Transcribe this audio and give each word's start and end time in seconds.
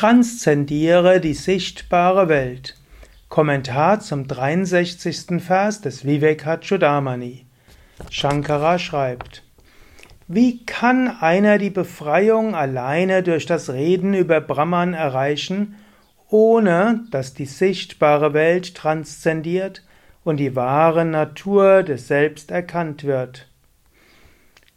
Transzendiere 0.00 1.20
die 1.20 1.34
sichtbare 1.34 2.30
Welt. 2.30 2.74
Kommentar 3.28 4.00
zum 4.00 4.26
63. 4.26 5.42
Vers 5.42 5.82
des 5.82 6.06
Vivekachudamani. 6.06 7.44
Shankara 8.08 8.78
schreibt, 8.78 9.42
Wie 10.26 10.64
kann 10.64 11.08
einer 11.20 11.58
die 11.58 11.68
Befreiung 11.68 12.54
alleine 12.54 13.22
durch 13.22 13.44
das 13.44 13.68
Reden 13.68 14.14
über 14.14 14.40
Brahman 14.40 14.94
erreichen, 14.94 15.76
ohne 16.30 17.04
dass 17.10 17.34
die 17.34 17.44
sichtbare 17.44 18.32
Welt 18.32 18.74
transzendiert 18.74 19.84
und 20.24 20.38
die 20.38 20.56
wahre 20.56 21.04
Natur 21.04 21.82
des 21.82 22.08
Selbst 22.08 22.50
erkannt 22.50 23.04
wird? 23.04 23.48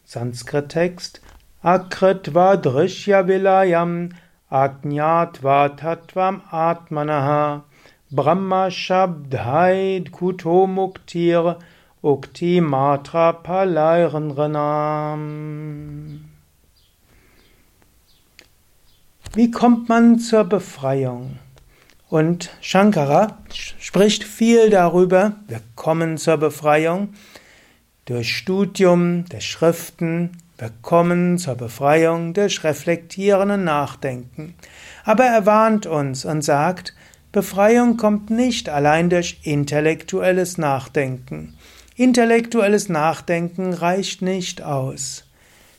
Sanskrit-Text 0.03 1.21
Akritva 1.61 2.57
drishya 2.57 3.25
vilayam 3.25 4.09
Ajñatva 4.53 5.75
Tattvam 5.75 6.41
Atmanaha 6.51 7.63
Brahma 8.11 8.69
Shabdhai 8.69 10.03
Kuto 10.11 10.67
Muktir 10.67 11.57
Ukti 12.03 12.61
Matra 12.61 13.33
Palairenranam. 13.33 16.19
Wie 19.33 19.49
kommt 19.49 19.89
man 19.89 20.19
zur 20.19 20.43
Befreiung? 20.43 21.39
Und 22.07 22.51
Shankara 22.61 23.39
spricht 23.49 24.23
viel 24.23 24.69
darüber, 24.69 25.37
wir 25.47 25.61
kommen 25.73 26.19
zur 26.19 26.37
Befreiung 26.37 27.15
durch 28.05 28.37
Studium 28.37 29.25
der 29.25 29.39
Schriften, 29.39 30.37
wir 30.63 30.71
kommen 30.81 31.37
zur 31.39 31.55
Befreiung 31.55 32.33
durch 32.33 32.63
reflektierenden 32.63 33.65
Nachdenken. 33.65 34.55
Aber 35.03 35.25
er 35.25 35.45
warnt 35.45 35.85
uns 35.85 36.23
und 36.23 36.41
sagt, 36.41 36.95
Befreiung 37.33 37.97
kommt 37.97 38.29
nicht 38.29 38.69
allein 38.69 39.09
durch 39.09 39.41
intellektuelles 39.43 40.57
Nachdenken. 40.57 41.57
Intellektuelles 41.97 42.87
Nachdenken 42.87 43.73
reicht 43.73 44.21
nicht 44.21 44.61
aus. 44.61 45.25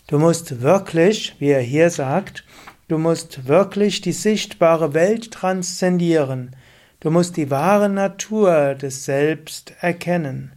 Du 0.06 0.18
musst 0.18 0.60
wirklich, 0.60 1.34
wie 1.38 1.48
er 1.48 1.62
hier 1.62 1.88
sagt, 1.88 2.44
du 2.88 2.98
musst 2.98 3.48
wirklich 3.48 4.02
die 4.02 4.12
sichtbare 4.12 4.92
Welt 4.92 5.30
transzendieren. 5.30 6.54
Du 7.00 7.10
musst 7.10 7.38
die 7.38 7.50
wahre 7.50 7.88
Natur 7.88 8.74
des 8.74 9.06
Selbst 9.06 9.72
erkennen. 9.80 10.52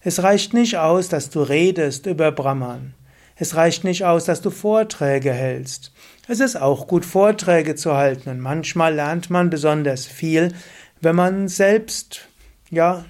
Es 0.00 0.22
reicht 0.22 0.54
nicht 0.54 0.76
aus, 0.76 1.08
dass 1.08 1.28
du 1.28 1.42
redest 1.42 2.06
über 2.06 2.30
Brahman. 2.30 2.94
Es 3.36 3.56
reicht 3.56 3.84
nicht 3.84 4.04
aus, 4.04 4.24
dass 4.24 4.40
du 4.40 4.50
Vorträge 4.50 5.32
hältst. 5.32 5.92
Es 6.28 6.40
ist 6.40 6.56
auch 6.56 6.86
gut, 6.86 7.04
Vorträge 7.04 7.74
zu 7.74 7.94
halten 7.94 8.30
und 8.30 8.40
manchmal 8.40 8.94
lernt 8.94 9.28
man 9.28 9.50
besonders 9.50 10.06
viel, 10.06 10.52
wenn 11.00 11.16
man 11.16 11.48
selbst, 11.48 12.28
ja, 12.70 13.04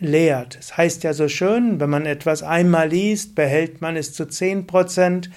lehrt. 0.00 0.56
Es 0.58 0.76
heißt 0.76 1.04
ja 1.04 1.12
so 1.12 1.28
schön, 1.28 1.78
wenn 1.78 1.90
man 1.90 2.06
etwas 2.06 2.42
einmal 2.42 2.88
liest, 2.88 3.34
behält 3.34 3.80
man 3.80 3.96
es 3.96 4.12
zu 4.12 4.26
10 4.26 4.66
Prozent. 4.66 5.30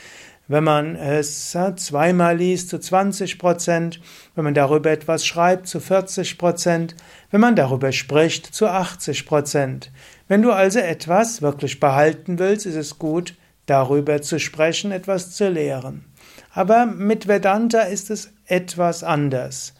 Wenn 0.49 0.65
man 0.65 0.97
es 0.97 1.51
zweimal 1.77 2.35
liest, 2.35 2.69
zu 2.69 2.77
20 2.77 3.39
Prozent. 3.39 4.01
Wenn 4.35 4.43
man 4.43 4.53
darüber 4.53 4.91
etwas 4.91 5.25
schreibt, 5.25 5.67
zu 5.67 5.79
40 5.79 6.37
Prozent. 6.37 6.95
Wenn 7.31 7.39
man 7.39 7.55
darüber 7.55 7.91
spricht, 7.91 8.53
zu 8.53 8.67
80 8.67 9.25
Prozent. 9.25 9.91
Wenn 10.27 10.41
du 10.41 10.51
also 10.51 10.79
etwas 10.79 11.41
wirklich 11.41 11.79
behalten 11.79 12.39
willst, 12.39 12.65
ist 12.65 12.75
es 12.75 12.99
gut, 12.99 13.35
darüber 13.65 14.21
zu 14.21 14.39
sprechen, 14.39 14.91
etwas 14.91 15.31
zu 15.31 15.49
lehren. 15.49 16.05
Aber 16.53 16.85
mit 16.85 17.27
Vedanta 17.27 17.81
ist 17.81 18.09
es 18.11 18.31
etwas 18.45 19.03
anders. 19.03 19.73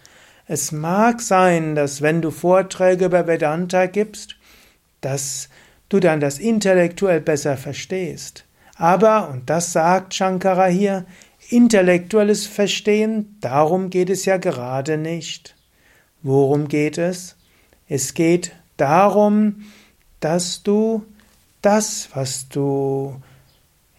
Es 0.45 0.71
mag 0.71 1.21
sein, 1.21 1.75
dass 1.75 2.01
wenn 2.01 2.21
du 2.21 2.31
Vorträge 2.31 3.05
über 3.05 3.27
Vedanta 3.27 3.85
gibst, 3.85 4.35
dass 5.01 5.49
du 5.89 5.99
dann 5.99 6.19
das 6.19 6.39
intellektuell 6.39 7.21
besser 7.21 7.57
verstehst. 7.57 8.45
Aber, 8.75 9.29
und 9.29 9.49
das 9.49 9.71
sagt 9.71 10.13
Shankara 10.13 10.65
hier, 10.65 11.05
intellektuelles 11.49 12.47
Verstehen, 12.47 13.37
darum 13.41 13.89
geht 13.89 14.09
es 14.09 14.25
ja 14.25 14.37
gerade 14.37 14.97
nicht. 14.97 15.55
Worum 16.23 16.67
geht 16.67 16.97
es? 16.97 17.35
Es 17.87 18.13
geht 18.13 18.53
darum, 18.77 19.65
dass 20.19 20.63
du 20.63 21.05
das, 21.61 22.09
was 22.13 22.49
du 22.49 23.21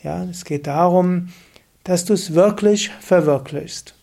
ja, 0.05 0.25
es 0.25 0.45
geht 0.45 0.67
darum, 0.67 1.31
dass 1.83 2.05
du 2.05 2.13
es 2.15 2.35
wirklich 2.35 2.91
verwirklichst. 3.01 3.95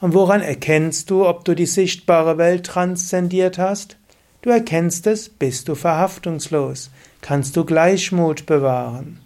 Und 0.00 0.12
woran 0.12 0.42
erkennst 0.42 1.08
du, 1.10 1.26
ob 1.26 1.44
du 1.44 1.54
die 1.54 1.66
sichtbare 1.66 2.36
Welt 2.36 2.66
transzendiert 2.66 3.56
hast? 3.56 3.96
Du 4.42 4.50
erkennst 4.50 5.06
es, 5.06 5.30
bist 5.30 5.68
du 5.68 5.74
verhaftungslos, 5.74 6.90
kannst 7.22 7.56
du 7.56 7.64
Gleichmut 7.64 8.44
bewahren. 8.44 9.20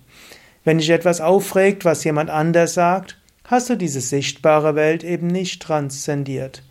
Wenn 0.64 0.78
dich 0.78 0.90
etwas 0.90 1.20
aufregt, 1.20 1.84
was 1.84 2.04
jemand 2.04 2.30
anders 2.30 2.74
sagt, 2.74 3.18
hast 3.44 3.70
du 3.70 3.76
diese 3.76 4.00
sichtbare 4.00 4.74
Welt 4.74 5.02
eben 5.02 5.26
nicht 5.26 5.62
transzendiert. 5.62 6.62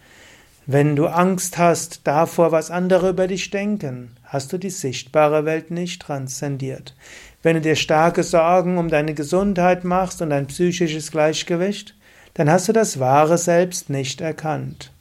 Wenn 0.69 0.97
du 0.97 1.07
Angst 1.07 1.57
hast 1.57 2.01
davor, 2.03 2.51
was 2.51 2.71
andere 2.71 3.11
über 3.11 3.27
dich 3.27 3.51
denken, 3.51 4.11
hast 4.25 4.51
du 4.51 4.57
die 4.57 4.69
sichtbare 4.69 5.45
Welt 5.45 5.71
nicht 5.71 6.01
transzendiert. 6.01 6.93
Wenn 7.41 7.55
du 7.55 7.61
dir 7.61 7.77
starke 7.77 8.21
Sorgen 8.21 8.77
um 8.77 8.89
deine 8.89 9.13
Gesundheit 9.13 9.85
machst 9.85 10.21
und 10.21 10.31
dein 10.31 10.47
psychisches 10.47 11.09
Gleichgewicht, 11.09 11.95
dann 12.33 12.51
hast 12.51 12.67
du 12.67 12.73
das 12.73 12.99
wahre 12.99 13.37
Selbst 13.37 13.89
nicht 13.89 14.19
erkannt. 14.19 14.91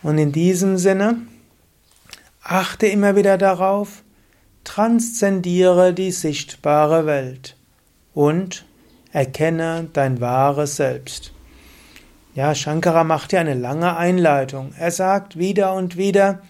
Und 0.00 0.16
in 0.16 0.30
diesem 0.30 0.78
Sinne, 0.78 1.16
achte 2.44 2.86
immer 2.86 3.16
wieder 3.16 3.36
darauf, 3.36 4.04
transzendiere 4.62 5.92
die 5.92 6.12
sichtbare 6.12 7.04
Welt 7.04 7.56
und 8.14 8.64
erkenne 9.10 9.88
dein 9.92 10.20
wahres 10.20 10.76
Selbst. 10.76 11.32
Ja, 12.34 12.54
Shankara 12.54 13.02
macht 13.02 13.30
hier 13.30 13.40
eine 13.40 13.54
lange 13.54 13.96
Einleitung. 13.96 14.72
Er 14.78 14.92
sagt 14.92 15.36
wieder 15.36 15.74
und 15.74 15.96
wieder, 15.96 16.42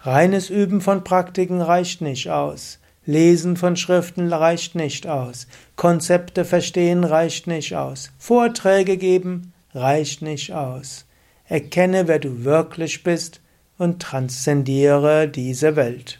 reines 0.00 0.50
Üben 0.50 0.80
von 0.80 1.04
Praktiken 1.04 1.60
reicht 1.60 2.00
nicht 2.00 2.30
aus. 2.30 2.80
Lesen 3.04 3.56
von 3.56 3.76
Schriften 3.76 4.32
reicht 4.32 4.74
nicht 4.74 5.06
aus. 5.06 5.46
Konzepte 5.76 6.44
verstehen 6.44 7.04
reicht 7.04 7.46
nicht 7.46 7.76
aus. 7.76 8.10
Vorträge 8.18 8.96
geben 8.96 9.52
reicht 9.72 10.22
nicht 10.22 10.52
aus. 10.52 11.06
Erkenne, 11.48 12.08
wer 12.08 12.18
du 12.18 12.42
wirklich 12.42 13.04
bist 13.04 13.40
und 13.78 14.02
transzendiere 14.02 15.28
diese 15.28 15.76
Welt. 15.76 16.18